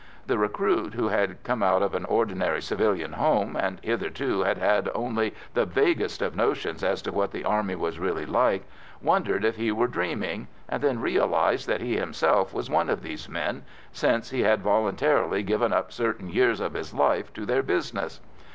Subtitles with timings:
[0.25, 4.89] The recruit, who had come out of an ordinary civilian home, and hitherto had had
[4.95, 8.63] only the vaguest of notions as to what the Army was really like,
[8.99, 13.29] wondered if he were dreaming, and then realised that he himself was one of these
[13.29, 13.61] men,
[13.91, 18.21] since he had voluntarily given up certain years of his life to their business.